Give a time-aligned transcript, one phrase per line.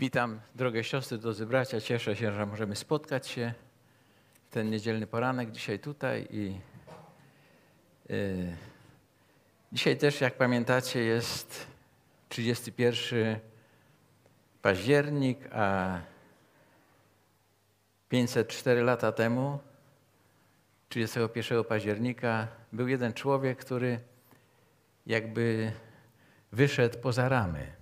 [0.00, 1.80] Witam drogie siostry, drodzy bracia.
[1.80, 3.54] Cieszę się, że możemy spotkać się
[4.48, 6.26] w ten niedzielny poranek dzisiaj tutaj.
[6.30, 6.60] I
[8.10, 8.56] y,
[9.72, 11.66] dzisiaj też, jak pamiętacie, jest
[12.28, 13.38] 31
[14.62, 15.98] październik, a
[18.08, 19.58] 504 lata temu,
[20.88, 24.00] 31 października, był jeden człowiek, który
[25.06, 25.72] jakby
[26.52, 27.79] wyszedł poza ramy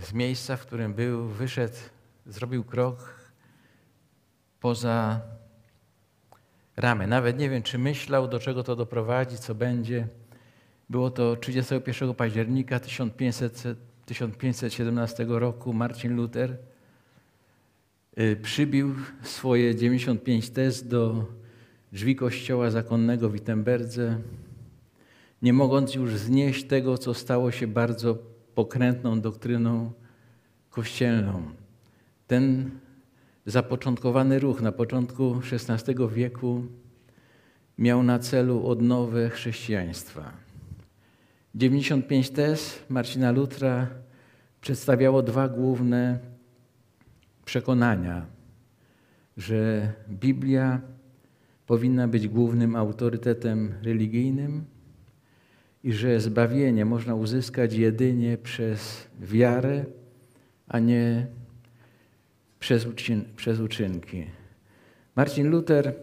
[0.00, 1.76] z miejsca, w którym był, wyszedł,
[2.26, 3.14] zrobił krok
[4.60, 5.20] poza
[6.76, 7.06] ramy.
[7.06, 10.08] Nawet nie wiem, czy myślał, do czego to doprowadzi, co będzie.
[10.90, 15.72] Było to 31 października 1500, 1517 roku.
[15.72, 16.58] Marcin Luther
[18.18, 21.26] y, przybił swoje 95 tez do
[21.92, 24.18] drzwi kościoła zakonnego w Wittenberdze,
[25.42, 28.18] nie mogąc już znieść tego, co stało się bardzo
[28.58, 29.92] pokrętną doktryną
[30.70, 31.42] kościelną.
[32.26, 32.70] Ten
[33.46, 36.64] zapoczątkowany ruch na początku XVI wieku
[37.78, 40.32] miał na celu odnowę chrześcijaństwa.
[41.54, 43.86] 95 tez Marcina Lutra
[44.60, 46.18] przedstawiało dwa główne
[47.44, 48.26] przekonania,
[49.36, 50.80] że Biblia
[51.66, 54.64] powinna być głównym autorytetem religijnym
[55.84, 59.84] i że zbawienie można uzyskać jedynie przez wiarę,
[60.68, 61.26] a nie
[62.60, 64.26] przez, uczyn przez uczynki.
[65.16, 65.94] Marcin Luther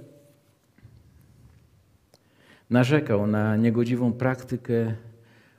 [2.70, 4.95] narzekał na niegodziwą praktykę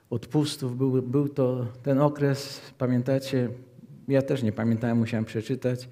[0.09, 0.77] odpustów.
[0.77, 3.49] Był, był to ten okres, pamiętacie,
[4.07, 5.89] ja też nie pamiętałem, musiałem przeczytać,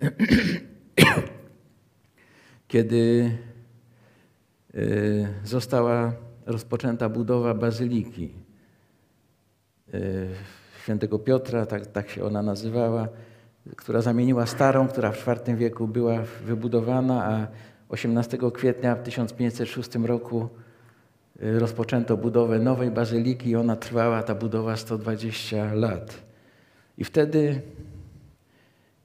[2.68, 3.30] kiedy
[4.74, 6.12] y, została
[6.46, 8.32] rozpoczęta budowa bazyliki
[9.94, 9.98] e,
[10.82, 13.08] świętego Piotra, tak, tak się ona nazywała,
[13.76, 17.46] która zamieniła starą, która w IV wieku była wybudowana, a
[17.88, 20.48] 18 kwietnia w 1506 roku
[21.40, 26.14] e, rozpoczęto budowę nowej bazyliki i ona trwała, ta budowa 120 lat.
[26.98, 27.62] I wtedy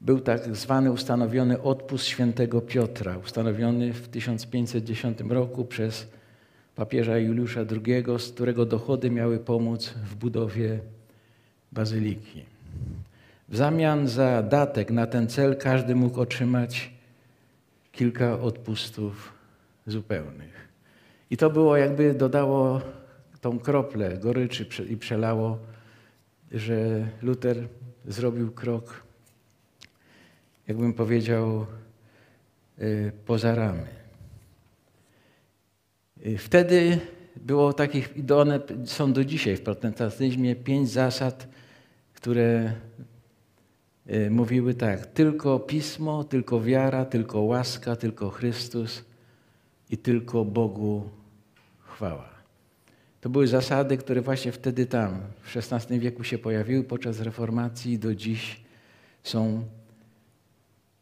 [0.01, 6.07] był tak zwany ustanowiony odpust świętego Piotra, ustanowiony w 1510 roku przez
[6.79, 10.79] papieża Juliusza II, z którego dochody miały pomóc w budowie
[11.71, 12.45] bazyliki.
[13.49, 16.93] W zamian za datek na ten cel każdy mógł otrzymać
[17.91, 19.33] kilka odpustów
[19.87, 20.67] zupełnych.
[21.29, 22.81] I to było jakby dodało
[23.41, 25.57] tą kroplę goryczy i przelało,
[26.51, 27.67] że Luter
[28.05, 29.03] zrobił krok,
[30.67, 31.65] jakbym powiedział,
[32.81, 33.98] y, poza ramy.
[36.25, 36.99] Y, wtedy
[37.35, 41.47] było takich, i one są do dzisiaj w protestantyzmie, pięć zasad,
[42.13, 42.73] które
[44.09, 49.03] y, mówiły tak, tylko Pismo, tylko wiara, tylko łaska, tylko Chrystus
[49.89, 51.09] i tylko Bogu
[51.79, 52.29] chwała.
[53.21, 57.99] To były zasady, które właśnie wtedy tam, w XVI wieku się pojawiły podczas reformacji i
[57.99, 58.61] do dziś
[59.23, 59.63] są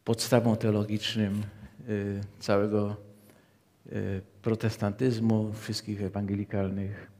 [0.04, 1.42] podstawą teologicznym
[1.88, 3.07] y, całego
[4.42, 7.10] protestantyzmu, wszystkich ewangelikalnych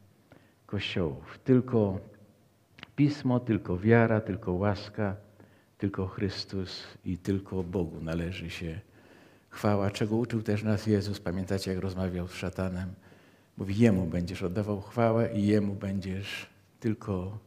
[0.67, 1.39] kościołów.
[1.45, 1.99] Tylko
[2.97, 5.17] Pismo, tylko wiara, tylko łaska,
[5.79, 8.81] tylko Chrystus i tylko Bogu należy się
[9.51, 11.21] chwała, czego uczył też nas Jezus.
[11.21, 12.89] Pamiętacie, jak rozmawiał z szatanem?
[13.57, 16.47] Mówi, Jemu będziesz oddawał chwałę i Jemu będziesz
[16.81, 17.39] tylko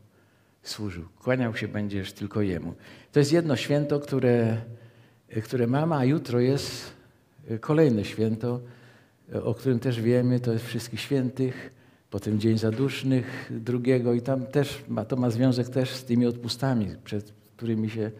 [0.63, 1.05] służył.
[1.19, 2.73] Kłaniał się będziesz tylko Jemu.
[3.11, 4.57] To jest jedno święto, które,
[5.43, 6.93] które mamy, a jutro jest
[7.59, 8.61] kolejne święto,
[9.43, 11.73] o którym też wiemy, to jest Wszystkich Świętych,
[12.09, 16.87] potem Dzień Zadusznych drugiego i tam też ma, to ma związek też z tymi odpustami,
[17.03, 18.11] przed którymi się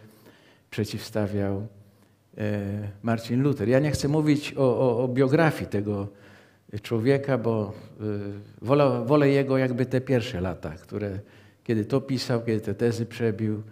[0.70, 1.68] przeciwstawiał
[2.38, 2.62] e,
[3.04, 3.70] Marcin Luther.
[3.70, 6.08] Ja nie chcę mówić o, o, o biografii tego
[6.82, 8.04] człowieka, bo e,
[8.62, 11.20] wolę, wolę, jego jakby te pierwsze lata, które,
[11.64, 13.64] kiedy to pisał, kiedy te tezy przebił,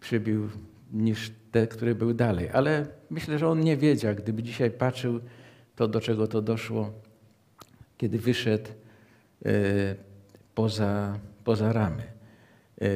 [0.00, 0.48] przybił,
[0.92, 2.48] niż te, które były dalej.
[2.52, 5.20] Ale myślę, że on nie wiedział, gdyby dzisiaj patrzył
[5.76, 6.92] to, do czego to doszło,
[7.98, 8.70] kiedy wyszedł
[9.44, 9.50] e,
[10.54, 12.02] poza, poza ramy.
[12.80, 12.86] E,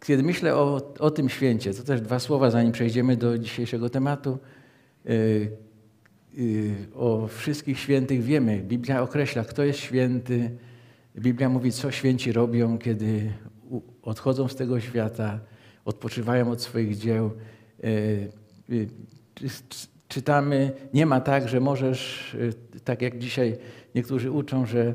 [0.00, 4.38] kiedy myślę o, o tym święcie, to też dwa słowa, zanim przejdziemy do dzisiejszego tematu.
[5.06, 5.10] E,
[6.94, 8.62] o wszystkich świętych wiemy.
[8.62, 10.50] Biblia określa, kto jest święty.
[11.16, 13.32] Biblia mówi, co święci robią, kiedy
[14.02, 15.40] odchodzą z tego świata,
[15.84, 17.30] odpoczywają od swoich dzieł
[20.14, 23.56] czytamy, nie ma tak, że możesz, y, tak jak dzisiaj
[23.94, 24.94] niektórzy uczą, że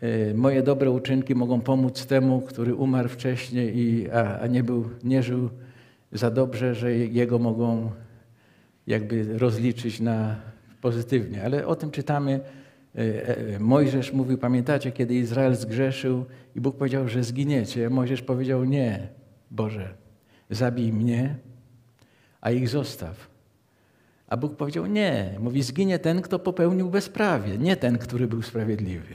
[0.00, 4.90] e, moje dobre uczynki mogą pomóc temu, który umarł wcześniej, i, a, a nie, był,
[5.04, 5.50] nie żył
[6.12, 7.90] za dobrze, że jego mogą
[8.86, 10.36] jakby rozliczyć na
[10.80, 11.44] pozytywnie.
[11.44, 12.40] Ale o tym czytamy.
[12.94, 16.24] E, Mojżesz mówił, pamiętacie, kiedy Izrael zgrzeszył
[16.56, 17.90] i Bóg powiedział, że zginiecie.
[17.90, 19.08] Mojżesz powiedział, nie,
[19.50, 19.94] Boże,
[20.50, 21.34] zabij mnie,
[22.40, 23.31] a ich zostaw.
[24.32, 29.14] A Bóg powiedział, nie, mówi, zginie ten, kto popełnił bezprawie, nie ten, który był sprawiedliwy.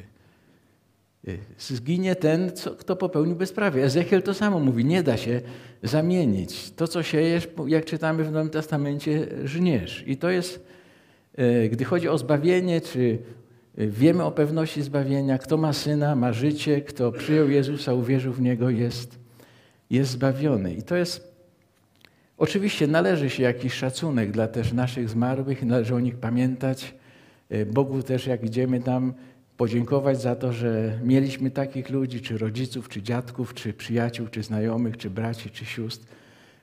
[1.27, 3.83] Y, zginie ten, kto popełnił bezprawie.
[3.83, 5.41] Ezechiel to samo mówi, nie da się
[5.83, 6.71] zamienić.
[6.71, 10.03] To, co siejesz, jak czytamy w Nowym Testamencie, żniesz.
[10.07, 10.65] I to jest,
[11.39, 13.19] y, gdy chodzi o zbawienie, czy y,
[13.87, 18.69] wiemy o pewności zbawienia, kto ma Syna, ma życie, kto przyjął Jezusa, uwierzył w Niego,
[18.69, 19.19] jest,
[19.89, 20.73] jest zbawiony.
[20.73, 21.36] I to jest
[22.37, 26.93] Oczywiście należy się jakiś szacunek dla też naszych zmarłych, należy o nich pamiętać.
[27.49, 29.13] E, Bogu też, jak idziemy tam,
[29.57, 34.97] podziękować za to, że mieliśmy takich ludzi, czy rodziców, czy dziadków, czy przyjaciół, czy znajomych,
[34.97, 36.05] czy braci, czy sióstr,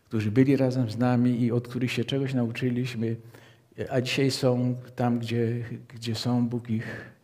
[0.04, 3.16] którzy byli razem z nami i od których się czegoś nauczyliśmy,
[3.90, 7.14] a dzisiaj są tam, gdzie, gdzie są, Bóg ich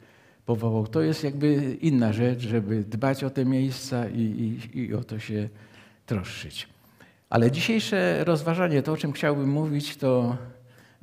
[0.47, 0.87] powołał.
[0.87, 5.19] To jest jakby inna rzecz, żeby dbać o te miejsca i, i, i o to
[5.19, 5.49] się
[6.07, 6.69] troszczyć.
[7.31, 10.37] Ale dzisiejsze rozważanie, to o czym chciałbym mówić, to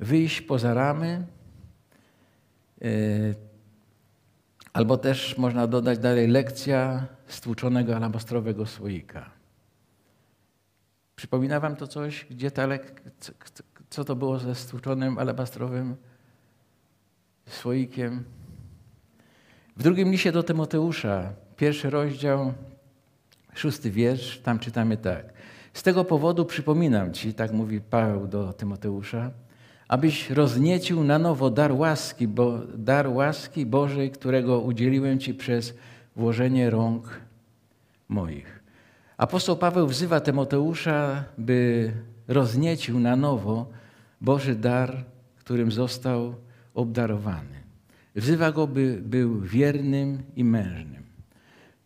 [0.00, 1.26] wyjść poza ramy,
[2.82, 2.88] e,
[4.72, 9.30] albo też można dodać dalej lekcja stłuczonego alabastrowego słoika.
[11.16, 12.26] Przypomina wam to coś?
[12.30, 13.02] Gdzie ta lek...
[13.90, 15.96] Co to było ze stłuczonym alabastrowym
[17.46, 18.24] słoikiem?
[19.76, 22.52] W drugim liście do Tymoteusza, pierwszy rozdział,
[23.54, 25.37] szósty wiersz, tam czytamy tak.
[25.78, 29.30] Z tego powodu przypominam Ci, tak mówi Paweł do Tymoteusza,
[29.88, 35.74] abyś rozniecił na nowo dar łaski, bo, dar łaski Bożej, którego udzieliłem Ci przez
[36.16, 37.20] włożenie rąk
[38.08, 38.62] moich.
[39.16, 41.92] Apostoł Paweł wzywa Tymoteusza, by
[42.28, 43.66] rozniecił na nowo
[44.20, 45.04] Boży dar,
[45.36, 46.34] którym został
[46.74, 47.62] obdarowany.
[48.16, 51.07] Wzywa go, by był wiernym i mężnym.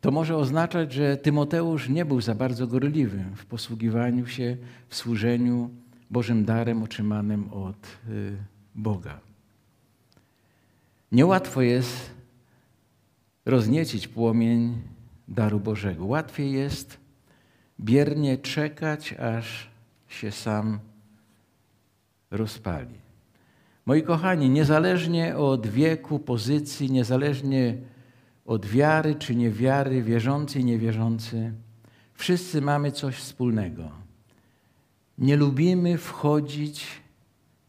[0.02, 4.56] To może oznaczać, że Tymoteusz nie był za bardzo gorliwy w posługiwaniu się,
[4.88, 5.70] w służeniu
[6.10, 8.36] Bożym darem otrzymanym od y,
[8.74, 9.20] Boga.
[11.12, 12.10] Niełatwo jest
[13.44, 14.82] rozniecić płomień
[15.28, 16.04] daru Bożego.
[16.04, 16.98] Łatwiej jest
[17.80, 19.70] biernie czekać, aż
[20.08, 20.78] się sam
[22.30, 22.94] rozpali.
[23.86, 27.91] Moi kochani, niezależnie od wieku, pozycji, niezależnie
[28.46, 31.52] od wiary czy niewiary, wierzący i niewierzący,
[32.14, 33.90] wszyscy mamy coś wspólnego.
[35.18, 36.86] Nie lubimy wchodzić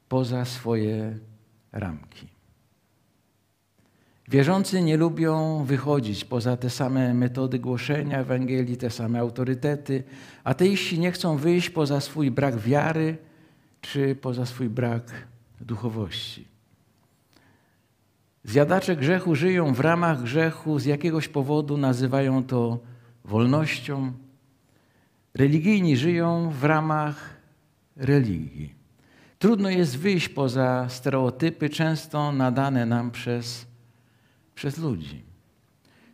[0.10, 1.18] poza swoje
[1.72, 2.28] ramki.
[4.28, 10.04] Wierzący nie lubią wychodzić poza te same metody głoszenia Ewangelii, te same autorytety.
[10.44, 13.18] Ateiści nie chcą wyjść poza swój brak wiary
[13.82, 15.28] czy poza swój brak
[15.62, 16.53] duchowości.
[18.44, 22.80] Zjadacze grzechu żyją w ramach grzechu, z jakiegoś powodu nazywają to
[23.26, 24.12] wolnością.
[25.34, 27.38] Religijni żyją w ramach
[27.96, 28.74] religii.
[29.40, 33.66] Trudno jest wyjść poza stereotypy, często nadane nam przez,
[34.56, 35.24] przez ludzi.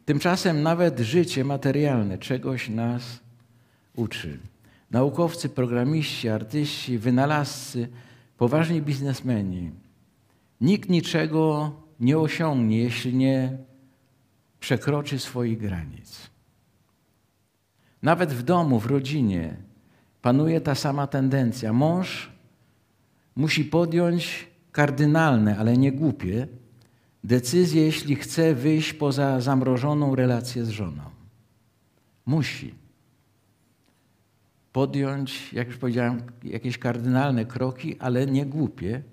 [0.06, 3.20] Tymczasem nawet życie materialne czegoś nas
[3.96, 4.40] uczy.
[4.92, 7.88] Naukowcy, programiści, artyści, wynalazcy,
[8.38, 9.72] poważni biznesmeni.
[10.62, 13.58] Nikt niczego nie osiągnie, jeśli nie
[14.60, 16.30] przekroczy swoich granic.
[18.02, 19.58] Nawet w domu, w rodzinie
[20.22, 21.74] panuje ta sama tendencja.
[21.74, 22.32] Mąż
[23.36, 26.48] musi podjąć kardynalne, ale nie głupie
[27.24, 31.04] decyzje, jeśli chce wyjść poza zamrożoną relację z żoną.
[32.26, 32.74] Musi
[34.72, 39.04] podjąć, jak już powiedziałem, jakieś kardynalne kroki, ale nie głupie,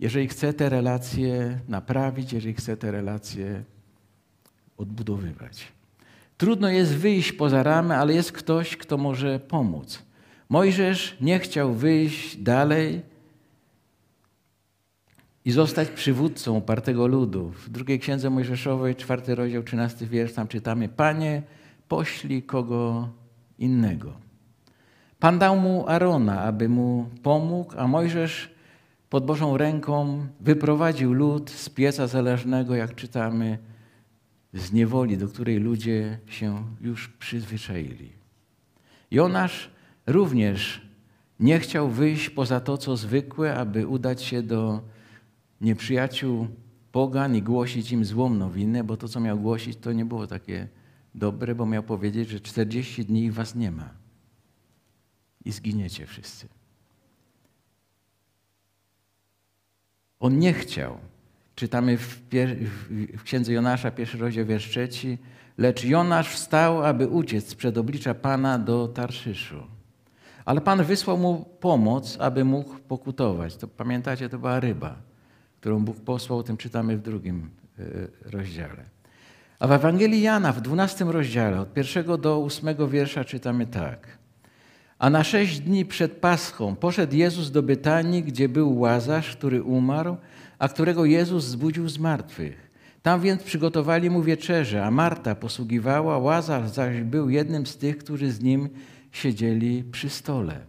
[0.00, 3.64] jeżeli chce te relacje naprawić, jeżeli chce te relacje
[4.76, 5.72] odbudowywać.
[6.38, 10.02] Trudno jest wyjść poza ramy, ale jest ktoś, kto może pomóc.
[10.48, 13.02] Mojżesz nie chciał wyjść dalej
[15.44, 17.48] i zostać przywódcą upartego ludu.
[17.50, 21.42] W drugiej księdze Mojżeszowej, czwarty rozdział, trzynasty wiersz, tam czytamy: Panie,
[21.88, 23.08] poślij kogo
[23.58, 24.12] innego.
[25.18, 28.57] Pan dał mu Arona, aby mu pomógł, a Mojżesz
[29.10, 33.58] pod Bożą ręką wyprowadził lud z pieca zależnego, jak czytamy,
[34.52, 38.12] z niewoli, do której ludzie się już przyzwyczaili.
[39.10, 39.70] Jonasz
[40.06, 40.88] również
[41.40, 44.82] nie chciał wyjść poza to, co zwykłe, aby udać się do
[45.60, 46.48] nieprzyjaciół
[46.92, 50.68] pogan i głosić im złą nowinę, bo to, co miał głosić, to nie było takie
[51.14, 53.90] dobre, bo miał powiedzieć, że 40 dni was nie ma
[55.44, 56.48] i zginiecie wszyscy.
[60.20, 60.98] On nie chciał.
[61.54, 62.20] Czytamy w,
[63.18, 65.18] w księdze Jonasza, pierwszy rozdział, wiersz trzeci.
[65.58, 69.62] Lecz Jonasz wstał, aby uciec przed oblicza Pana do Tarszyszu.
[70.44, 73.56] Ale Pan wysłał mu pomoc, aby mógł pokutować.
[73.56, 74.96] To pamiętacie, to była ryba,
[75.60, 77.82] którą Bóg posłał, o tym czytamy w drugim e,
[78.30, 78.84] rozdziale.
[79.58, 84.17] A w Ewangelii Jana w dwunastym rozdziale, od pierwszego do ósmego wiersza czytamy tak.
[84.98, 90.16] A na sześć dni przed Paschą poszedł Jezus do Bytanii, gdzie był Łazarz, który umarł,
[90.58, 92.70] a którego Jezus zbudził z martwych.
[93.02, 98.32] Tam więc przygotowali mu wieczerze, a Marta posługiwała, Łazarz zaś był jednym z tych, którzy
[98.32, 98.68] z nim
[99.12, 100.60] siedzieli przy stole.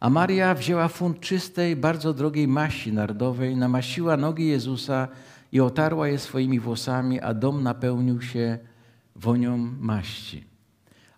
[0.00, 5.08] A Maria wzięła funt czystej, bardzo drogiej maści nardowej, namasiła nogi Jezusa
[5.52, 8.58] i otarła je swoimi włosami, a dom napełnił się
[9.16, 10.44] wonią maści.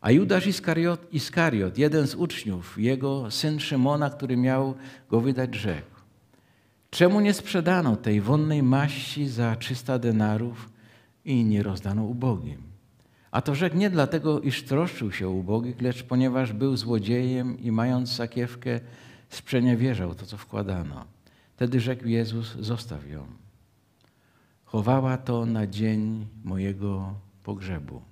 [0.00, 4.75] A Judasz Iskariot, Iskariot, jeden z uczniów, jego syn Szymona, który miał
[5.11, 6.00] go wydać, rzekł:
[6.90, 10.71] Czemu nie sprzedano tej wonnej maści za 300 denarów
[11.25, 12.62] i nie rozdano ubogim?
[13.30, 18.12] A to rzekł nie dlatego, iż troszczył się ubogich, lecz ponieważ był złodziejem i mając
[18.12, 18.80] sakiewkę,
[19.28, 21.04] sprzeniewierzał to, co wkładano.
[21.57, 23.26] Wtedy rzekł Jezus: Zostaw ją.
[24.64, 27.14] Chowała to na dzień mojego
[27.45, 28.10] pogrzebu.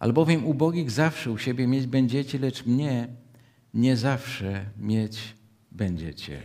[0.00, 3.08] Albowiem ubogich zawsze u siebie mieć będziecie, lecz mnie
[3.74, 5.34] nie zawsze mieć
[5.72, 6.42] będziecie.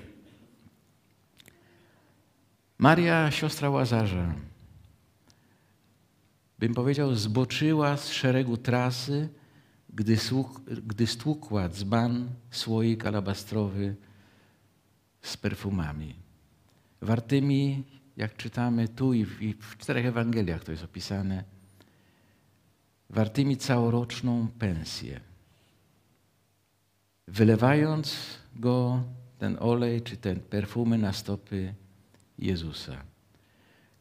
[2.78, 4.36] Maria, siostra Łazarza,
[6.60, 9.30] bym powiedział, zboczyła z szeregu trasy,
[9.90, 13.96] gdy, słuch, gdy stłukła dzban, słoik alabastrowy
[15.22, 16.16] z perfumami.
[17.02, 17.84] Wartymi,
[18.18, 21.55] jak czytamy tu i w, i w czterech Ewangeliach to jest opisane,
[23.10, 25.20] wartymi całoroczną pensję.
[27.28, 28.18] Wylewając
[28.56, 29.04] go,
[29.38, 31.74] ten olej czy ten perfumy na stopy
[32.40, 33.04] Jezusa.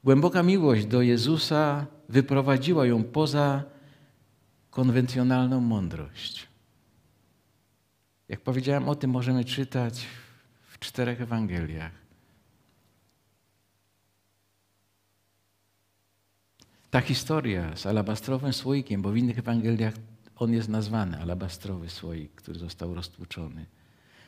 [0.04, 3.64] Głęboka miłość do Jezusa wyprowadziła ją poza
[4.70, 6.48] konwencjonalną mądrość.
[8.28, 10.06] Jak powiedziałem, o tym możemy czytać
[10.70, 12.03] w czterech Ewangeliach.
[16.94, 19.94] Ta historia z alabastrowym słoikiem, bo w innych Ewangeliach
[20.36, 23.66] on jest nazwany alabastrowy słoik, który został roztłuczony,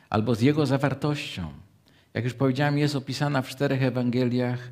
[0.09, 1.47] albo z jego zawartością,
[2.13, 4.71] jak już powiedziałem, jest opisana w czterech Ewangeliach.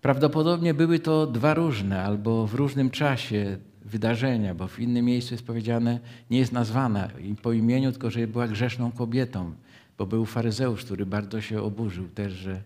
[0.00, 5.46] Prawdopodobnie były to dwa różne albo w różnym czasie wydarzenia, bo w innym miejscu jest
[5.46, 6.00] powiedziane,
[6.30, 7.08] nie jest nazwana
[7.42, 9.54] po imieniu, tylko że była grzeszną kobietą,
[9.98, 12.62] bo był faryzeusz, który bardzo się oburzył też, że,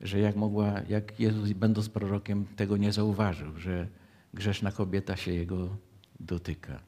[0.00, 3.86] że jak mogła, jak Jezus będąc prorokiem tego nie zauważył, że
[4.34, 5.76] grzeszna kobieta się jego
[6.20, 6.80] dotyka.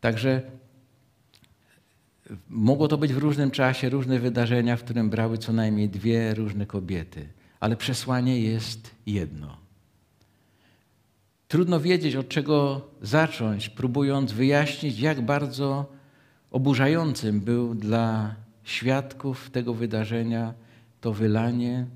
[0.00, 0.42] Także
[2.48, 6.66] Mogło to być w różnym czasie, różne wydarzenia, w którym brały co najmniej dwie różne
[6.66, 7.28] kobiety,
[7.60, 9.56] ale przesłanie jest jedno.
[11.48, 15.92] Trudno wiedzieć, od czego zacząć, próbując wyjaśnić, jak bardzo
[16.50, 20.54] oburzającym był dla świadków tego wydarzenia
[21.00, 21.86] to wylanie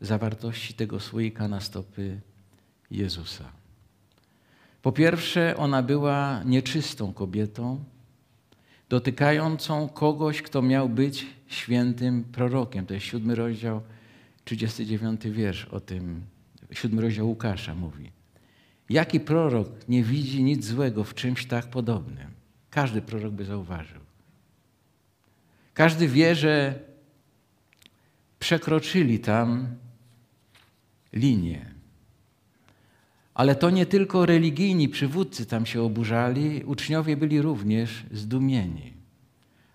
[0.00, 2.20] zawartości tego słoika na stopy
[2.90, 3.44] Jezusa.
[4.82, 7.84] Po pierwsze, ona była nieczystą kobietą,
[8.88, 12.86] dotykającą kogoś, kto miał być świętym prorokiem.
[12.86, 13.80] To jest siódmy rozdział,
[14.44, 16.20] 39 wiersz o tym.
[16.72, 18.10] Siódmy rozdział Łukasza mówi.
[18.90, 22.26] Jaki prorok nie widzi nic złego w czymś tak podobnym?
[22.70, 24.00] Każdy prorok by zauważył.
[25.74, 26.80] Każdy wie, że
[28.38, 29.76] przekroczyli tam
[31.12, 31.74] linię.
[33.34, 38.92] Ale to nie tylko religijni przywódcy tam się oburzali, uczniowie byli również zdumieni,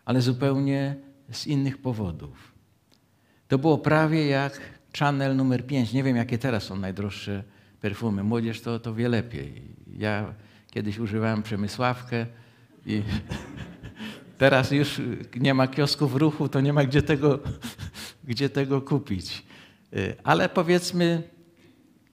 [0.05, 0.95] ale zupełnie
[1.31, 2.53] z innych powodów.
[3.47, 4.61] To było prawie jak
[4.99, 5.93] Chanel numer 5.
[5.93, 7.43] Nie wiem, jakie teraz są najdroższe
[7.81, 8.23] perfumy.
[8.23, 9.61] Młodzież to, to wie lepiej.
[9.97, 10.33] Ja
[10.71, 12.25] kiedyś używałem przemysławkę
[12.85, 13.01] i
[14.43, 15.01] teraz już
[15.35, 17.39] nie ma kiosków ruchu, to nie ma gdzie tego,
[18.29, 19.43] gdzie tego kupić.
[20.23, 21.23] Ale powiedzmy,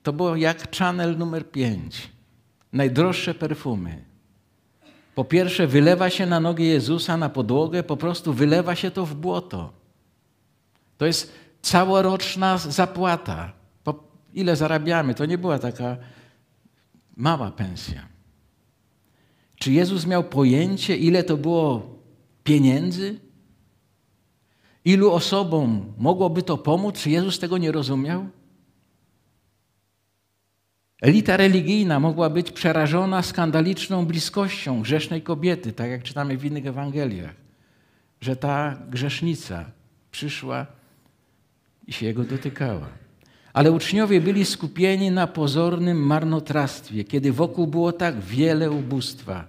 [0.02, 2.10] to było jak Chanel numer 5.
[2.72, 4.04] Najdroższe perfumy.
[5.14, 9.14] Po pierwsze, wylewa się na nogi Jezusa, na podłogę, po prostu wylewa się to w
[9.14, 9.72] błoto.
[10.98, 11.32] To jest
[11.62, 13.52] całoroczna zapłata.
[13.84, 15.14] Po ile zarabiamy?
[15.14, 15.96] To nie była taka
[17.16, 18.08] mała pensja.
[19.56, 21.99] Czy Jezus miał pojęcie, ile to było
[22.44, 23.20] pieniędzy?
[24.84, 26.98] Ilu osobom mogłoby to pomóc?
[26.98, 28.26] Czy Jezus tego nie rozumiał?
[31.02, 37.34] Elita religijna mogła być przerażona skandaliczną bliskością grzesznej kobiety, tak jak czytamy w innych Ewangeliach,
[38.20, 39.64] że ta grzesznica
[40.10, 40.66] przyszła
[41.86, 42.88] i się jego dotykała.
[43.52, 49.46] Ale uczniowie byli skupieni na pozornym marnotrawstwie, kiedy wokół było tak wiele ubóstwa.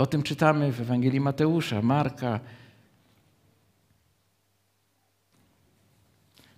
[0.00, 2.40] O tym czytamy w Ewangelii Mateusza, Marka.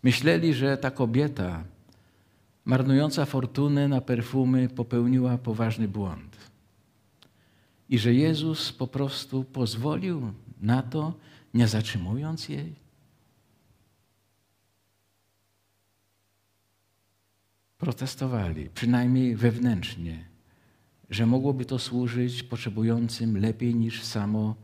[0.02, 1.64] Myśleli, że ta kobieta,
[2.64, 6.37] marnująca fortunę na perfumy, popełniła poważny błąd.
[7.88, 11.12] I że Jezus po prostu pozwolił na to,
[11.54, 12.82] nie zatrzymując jej.
[17.82, 20.25] protestowali, przynajmniej wewnętrznie,
[21.12, 24.54] że mogłoby to służyć potrzebującym lepiej niż samo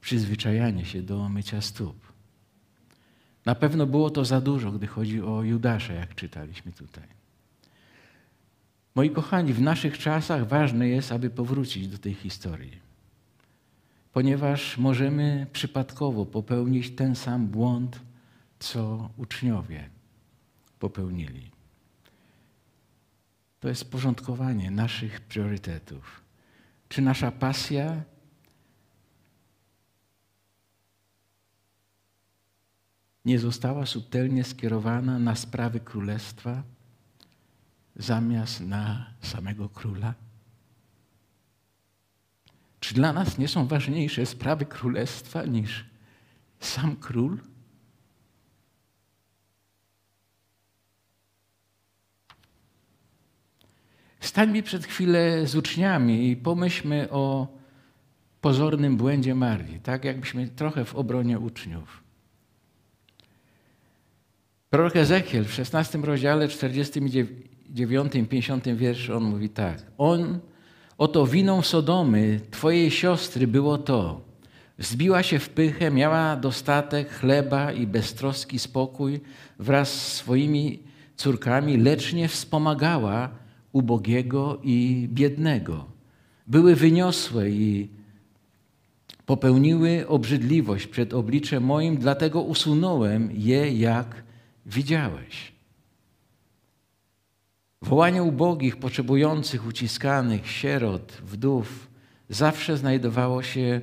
[0.00, 2.12] przyzwyczajanie się do mycia stóp.
[3.46, 7.04] Na pewno było to za dużo, gdy chodzi o Judasza, jak czytaliśmy tutaj.
[8.94, 12.78] Moi kochani, w naszych czasach ważne jest, aby powrócić do tej historii,
[14.12, 18.00] ponieważ możemy przypadkowo popełnić ten sam błąd,
[18.58, 19.88] co uczniowie
[20.78, 21.57] popełnili.
[23.60, 26.22] To jest porządkowanie naszych priorytetów.
[26.88, 28.02] Czy nasza pasja
[33.24, 36.62] nie została subtelnie skierowana na sprawy królestwa
[37.96, 40.14] zamiast na samego króla?
[42.80, 45.84] Czy dla nas nie są ważniejsze sprawy królestwa niż
[46.60, 47.38] sam król?
[54.28, 57.46] Stańmy przed chwilę z uczniami i pomyślmy o
[58.40, 62.02] pozornym błędzie Marii, tak jakbyśmy trochę w obronie uczniów.
[64.70, 69.82] Prorok Ezechiel w 16 rozdziale 49, 50 wierszu on mówi tak.
[69.98, 70.38] On,
[70.98, 74.20] oto winą Sodomy, twojej siostry było to.
[74.78, 79.20] Zbiła się w pychę, miała dostatek chleba i beztroski spokój
[79.58, 80.82] wraz z swoimi
[81.16, 85.84] córkami, lecz nie wspomagała ubogiego i biednego.
[86.46, 87.88] Były wyniosłe i
[89.26, 94.22] popełniły obrzydliwość przed obliczem moim, dlatego usunąłem je, jak
[94.66, 95.52] widziałeś.
[97.82, 101.88] Wołanie ubogich, potrzebujących, uciskanych, sierot, wdów
[102.28, 103.80] zawsze znajdowało się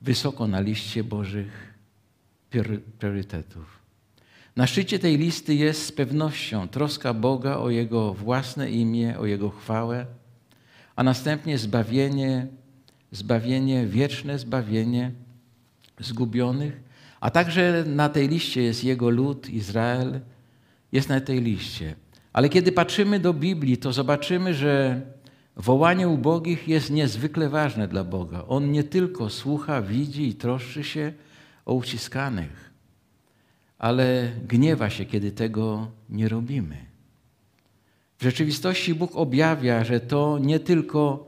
[0.00, 1.74] wysoko na liście Bożych
[2.98, 3.75] priorytetów.
[4.56, 9.50] Na szczycie tej listy jest z pewnością troska Boga o Jego własne imię, o Jego
[9.50, 10.06] chwałę,
[10.96, 12.46] a następnie zbawienie,
[13.12, 15.12] zbawienie, wieczne zbawienie
[16.00, 16.80] zgubionych,
[17.20, 20.20] a także na tej liście jest Jego lud, Izrael,
[20.92, 21.94] jest na tej liście.
[22.32, 25.00] Ale kiedy patrzymy do Biblii, to zobaczymy, że
[25.56, 28.44] wołanie ubogich jest niezwykle ważne dla Boga.
[28.48, 31.12] On nie tylko słucha, widzi i troszczy się
[31.66, 32.70] o uciskanych,
[33.78, 36.76] ale gniewa się, kiedy tego nie robimy.
[38.18, 41.26] W rzeczywistości Bóg objawia, że to nie tylko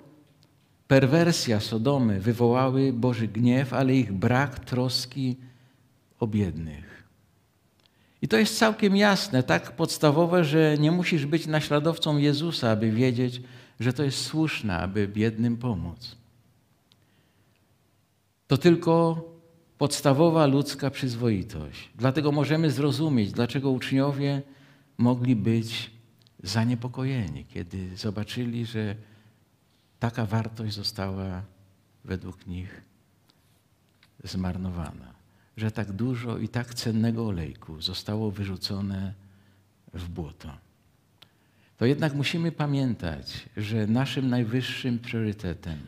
[0.88, 5.36] perwersja Sodomy wywołały Boży gniew, ale ich brak troski
[6.20, 6.88] o biednych.
[8.22, 13.42] I to jest całkiem jasne, tak podstawowe, że nie musisz być naśladowcą Jezusa, aby wiedzieć,
[13.80, 16.16] że to jest słuszne, aby biednym pomóc.
[18.46, 19.24] To tylko
[19.78, 21.90] podstawowa ludzka przyzwoitość.
[21.94, 24.42] Dlatego możemy zrozumieć, dlaczego uczniowie
[24.98, 25.90] mogli być
[26.42, 28.94] zaniepokojeni, kiedy zobaczyli, że
[29.98, 31.42] taka wartość została
[32.04, 32.82] według nich
[34.24, 35.14] zmarnowana,
[35.56, 39.14] że tak dużo i tak cennego olejku zostało wyrzucone
[39.94, 40.48] w błoto.
[41.76, 45.78] To jednak musimy pamiętać, że naszym najwyższym priorytetem,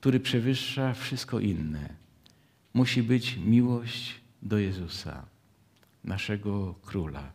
[0.00, 2.01] który przewyższa wszystko inne,
[2.74, 5.26] musi być miłość do Jezusa,
[6.04, 7.32] naszego króla.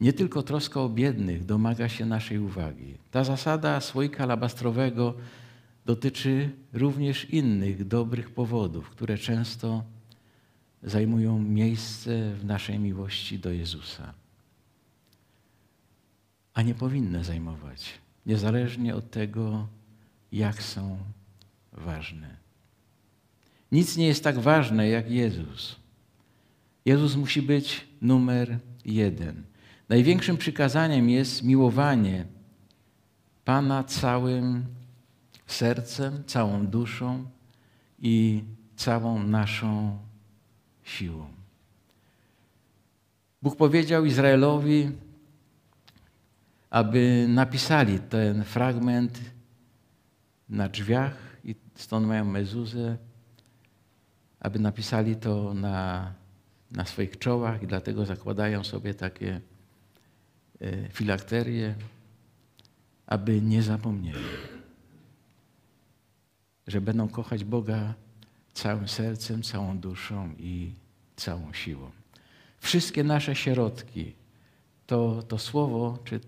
[0.00, 2.94] Nie tylko troska o biednych domaga się naszej uwagi.
[3.10, 5.14] Ta zasada słoika alabastrowego
[5.86, 9.84] dotyczy również innych dobrych powodów, które często
[10.82, 14.14] zajmują miejsce w naszej miłości do Jezusa.
[16.54, 19.68] A nie powinny zajmować, niezależnie od tego,
[20.32, 20.98] jak są
[21.72, 22.39] ważne.
[23.72, 25.76] Nic nie jest tak ważne jak Jezus.
[26.84, 29.42] Jezus musi być numer jeden.
[29.88, 32.26] Największym przykazaniem jest miłowanie
[33.44, 34.64] Pana całym
[35.46, 37.24] sercem, całą duszą
[37.98, 38.44] i
[38.76, 39.98] całą naszą
[40.82, 41.26] siłą.
[43.42, 44.90] Bóg powiedział Izraelowi:
[46.70, 49.20] aby napisali ten fragment
[50.48, 52.96] na drzwiach i stąd mają mezuzę,
[54.40, 56.12] aby napisali to na,
[56.70, 59.40] na swoich czołach i dlatego zakładają sobie takie
[60.60, 61.74] e, filakterie,
[63.06, 64.24] aby nie zapomnieli,
[66.66, 67.94] że będą kochać Boga
[68.52, 70.72] całym sercem, całą duszą i
[71.16, 71.90] całą siłą.
[72.58, 74.14] Wszystkie nasze środki,
[74.86, 76.20] to, to słowo, czy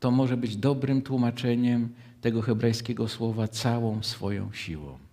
[0.00, 5.05] to może być dobrym tłumaczeniem tego hebrajskiego słowa całą swoją siłą.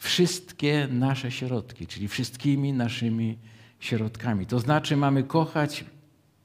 [0.00, 3.38] Wszystkie nasze środki, czyli wszystkimi naszymi
[3.80, 4.46] środkami.
[4.46, 5.84] To znaczy, mamy kochać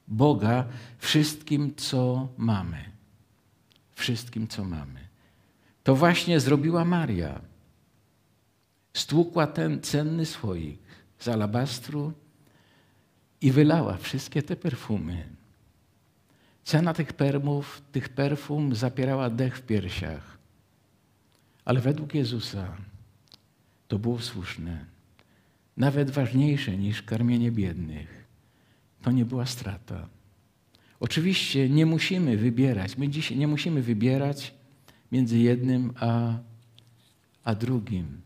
[0.08, 0.64] Boga
[0.98, 2.84] wszystkim, co mamy.
[3.94, 5.00] Wszystkim, co mamy.
[5.84, 7.40] To właśnie zrobiła Maria.
[8.92, 10.82] Stłukła ten cenny słoik
[11.18, 12.12] z alabastru
[13.40, 15.28] i wylała wszystkie te perfumy.
[16.64, 20.38] Cena tych perfumów, tych perfum zapierała dech w piersiach.
[21.64, 22.76] Ale według Jezusa
[23.88, 24.84] to było słuszne.
[25.76, 28.26] Nawet ważniejsze niż karmienie biednych.
[29.02, 30.08] To nie była strata.
[31.00, 32.98] Oczywiście nie musimy wybierać.
[32.98, 34.54] My dzisiaj nie musimy wybierać
[35.12, 36.38] między jednym a,
[37.44, 38.20] a drugim.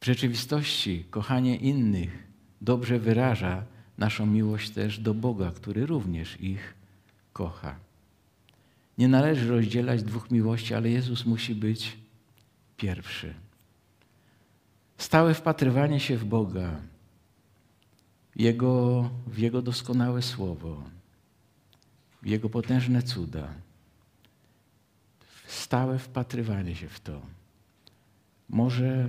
[0.00, 2.28] W rzeczywistości kochanie innych
[2.60, 3.64] dobrze wyraża
[3.98, 6.74] naszą miłość też do Boga, który również ich
[7.32, 7.76] kocha.
[8.98, 11.96] Nie należy rozdzielać dwóch miłości, ale Jezus musi być
[12.82, 13.34] pierwszy.
[14.98, 16.80] Stałe wpatrywanie się w Boga,
[18.36, 20.82] Jego, w Jego doskonałe słowo,
[22.22, 23.54] Jego potężne cuda,
[25.46, 27.22] stałe wpatrywanie się w to
[28.48, 29.08] może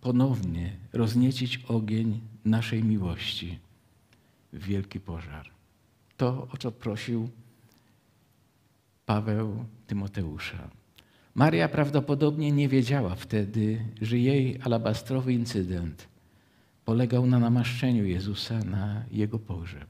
[0.00, 3.58] ponownie rozniecić ogień naszej miłości
[4.52, 5.50] w wielki pożar.
[6.16, 7.28] To, o co prosił
[9.06, 10.83] Paweł Tymoteusza.
[11.34, 16.08] Maria prawdopodobnie nie wiedziała wtedy, że jej alabastrowy incydent
[16.84, 19.88] polegał na namaszczeniu Jezusa na jego pogrzeb.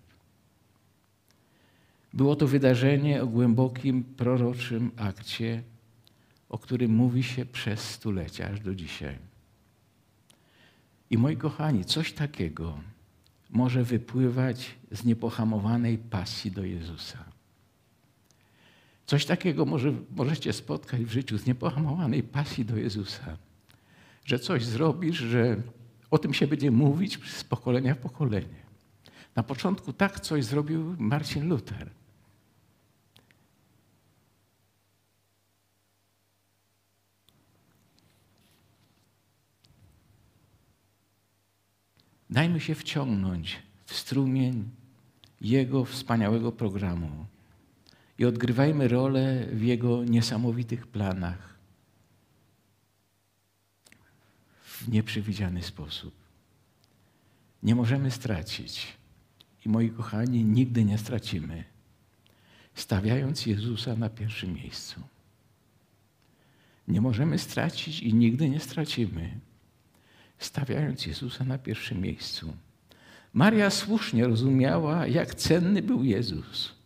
[2.15, 5.63] Było to wydarzenie o głębokim proroczym akcie,
[6.49, 9.19] o którym mówi się przez stulecia, aż do dzisiaj.
[11.11, 12.79] I moi kochani, coś takiego
[13.51, 17.34] może wypływać z niepohamowanej pasji do Jezusa.
[19.07, 23.37] Coś takiego może, możecie spotkać w życiu z niepohamowanej pasji do Jezusa.
[24.25, 25.63] Że coś zrobisz, że
[26.11, 28.65] o tym się będzie mówić z pokolenia w pokolenie.
[29.37, 31.91] Na początku tak coś zrobił Marcin Luther.
[42.31, 44.71] Dajmy się wciągnąć w strumień
[45.41, 47.27] Jego wspaniałego programu
[48.25, 51.55] i odgrywajmy rolę w Jego niesamowitych planach
[54.65, 56.15] w nieprzewidziany sposób.
[57.63, 58.97] Nie możemy stracić
[59.67, 61.65] i moi kochani, nigdy nie stracimy,
[62.75, 65.01] stawiając Jezusa na pierwszym miejscu.
[66.89, 69.41] Nie możemy stracić i nigdy nie stracimy,
[70.39, 72.57] stawiając Jezusa na pierwszym miejscu.
[73.33, 76.84] Maria słusznie rozumiała, jak cenny był Jezus.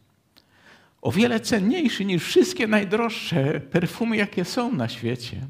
[1.03, 5.47] O wiele cenniejszy niż wszystkie najdroższe perfumy, jakie są na świecie.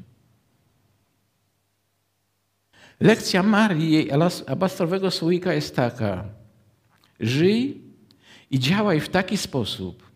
[2.99, 6.25] Lekcja Marii, jej alabastrowego słoika jest taka.
[7.19, 7.81] Żyj
[8.51, 10.09] i działaj w taki sposób,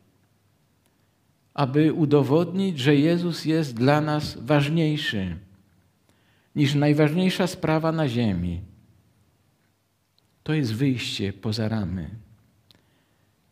[1.54, 5.38] aby udowodnić, że Jezus jest dla nas ważniejszy
[6.56, 8.62] niż najważniejsza sprawa na ziemi.
[10.44, 12.10] To jest wyjście poza ramy.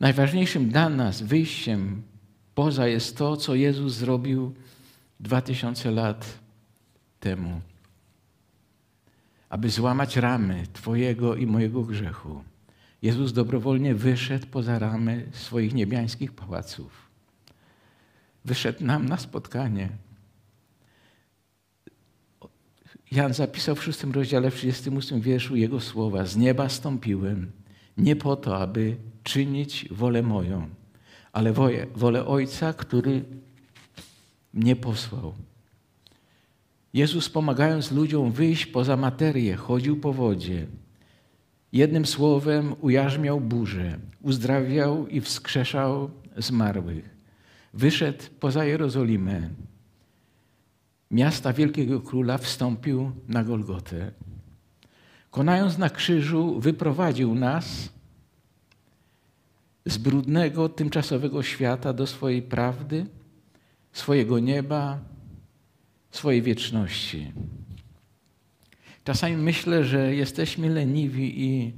[0.01, 2.01] Najważniejszym dla nas wyjściem
[2.55, 4.53] poza jest to, co Jezus zrobił
[5.19, 6.39] dwa tysiące lat
[7.19, 7.61] temu,
[9.49, 12.43] aby złamać ramy Twojego i mojego grzechu.
[13.01, 17.09] Jezus dobrowolnie wyszedł poza ramy swoich niebiańskich pałaców.
[18.45, 19.89] Wyszedł nam na spotkanie
[23.11, 27.51] Jan zapisał w szóstym rozdziale, w 38 wierszu jego słowa: Z nieba stąpiłem,
[27.97, 30.69] nie po to, aby czynić wolę moją,
[31.33, 31.53] ale
[31.95, 33.23] wolę Ojca, który
[34.53, 35.33] mnie posłał.
[36.93, 40.67] Jezus, pomagając ludziom wyjść poza materię, chodził po wodzie.
[41.73, 47.09] Jednym słowem ujarzmiał burzę, uzdrawiał i wskrzeszał zmarłych.
[47.73, 49.49] Wyszedł poza Jerozolimę,
[51.11, 54.11] miasta Wielkiego Króla wstąpił na Golgotę.
[55.29, 57.89] Konając na krzyżu, wyprowadził nas
[59.85, 63.05] z brudnego, tymczasowego świata do swojej prawdy,
[63.93, 64.99] swojego nieba,
[66.11, 67.31] swojej wieczności.
[69.03, 71.73] Czasami myślę, że jesteśmy leniwi i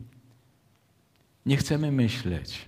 [1.45, 2.65] nie chcemy myśleć.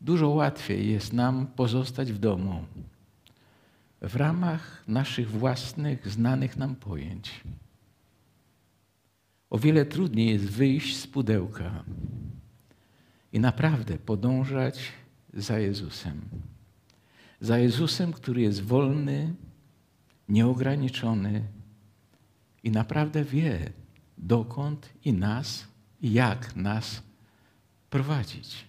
[0.00, 2.64] Dużo łatwiej jest nam pozostać w domu
[4.02, 7.40] w ramach naszych własnych, znanych nam pojęć.
[9.50, 11.84] O wiele trudniej jest wyjść z pudełka
[13.32, 14.92] i naprawdę podążać
[15.34, 16.20] za Jezusem.
[17.40, 19.34] Za Jezusem, który jest wolny,
[20.28, 21.44] nieograniczony
[22.62, 23.72] i naprawdę wie,
[24.18, 25.66] dokąd i nas,
[26.00, 27.02] i jak nas
[27.90, 28.64] prowadzić.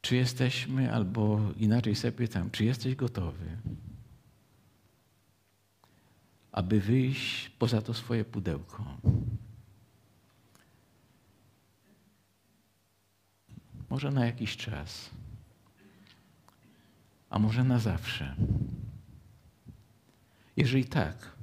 [0.00, 3.46] Czy jesteśmy, albo inaczej sobie pytam, czy jesteś gotowy,
[6.52, 8.84] aby wyjść poza to swoje pudełko?
[13.90, 15.10] Może na jakiś czas,
[17.30, 18.36] a może na zawsze.
[20.56, 21.36] Jeżeli tak,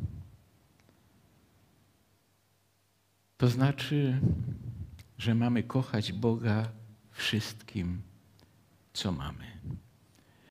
[3.38, 4.22] to znaczy,
[5.18, 6.72] że mamy kochać Boga
[7.12, 8.02] wszystkim,
[8.94, 9.57] co mamy.